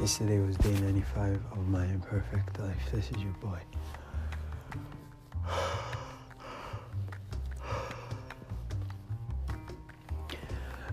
[0.00, 2.76] Yesterday was day 95 of my imperfect life.
[2.92, 3.58] This is your boy.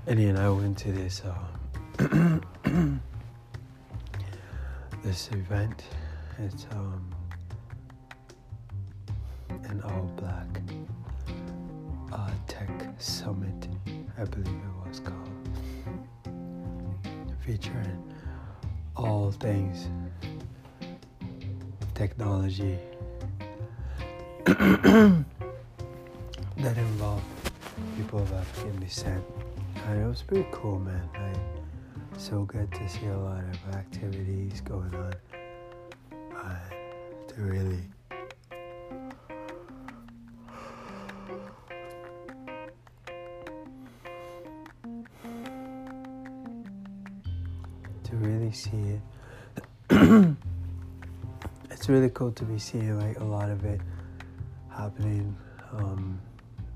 [0.07, 1.21] And I went to this
[1.99, 2.41] um,
[5.03, 5.83] this event.
[6.39, 7.13] It's um,
[9.49, 10.61] an all black
[12.13, 13.67] uh, tech summit,
[14.17, 15.29] I believe it was called,
[17.45, 18.12] featuring
[19.03, 19.87] all things
[21.93, 22.77] technology
[24.45, 25.25] that
[26.57, 27.23] involve
[27.97, 29.23] people of African descent.
[29.87, 31.09] And it was pretty cool, man.
[31.13, 31.37] Like,
[32.17, 35.13] so good to see a lot of activities going on.
[36.35, 36.59] Uh,
[37.27, 37.81] to really
[48.13, 49.01] to really see it.
[51.71, 53.81] it's really cool to be seeing like a lot of it
[54.69, 55.35] happening
[55.73, 56.19] um,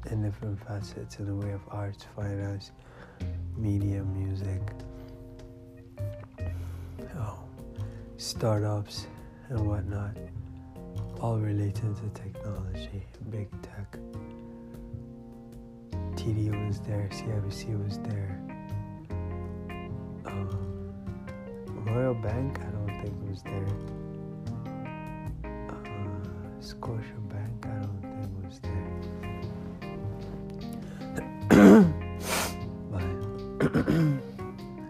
[0.09, 2.71] in different facets in the way of arts, finance,
[3.55, 4.61] media, music,
[7.19, 7.39] oh,
[8.17, 9.07] startups,
[9.49, 10.17] and whatnot,
[11.21, 13.97] all related to technology, big tech.
[16.15, 18.39] TD was there, CIBC was there.
[20.25, 20.66] Um,
[21.89, 23.67] Royal Bank, I don't think was there.
[25.43, 28.97] Uh, Scotia Bank, I don't think was there.
[32.91, 33.03] but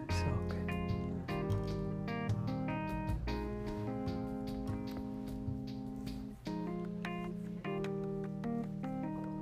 [0.06, 0.70] it's all good.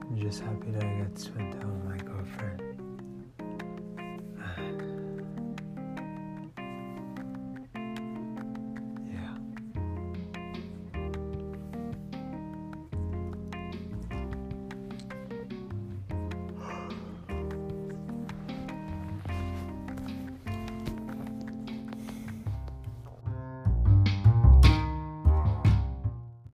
[0.03, 2.86] I'm just happy that I got spent time with my girlfriend.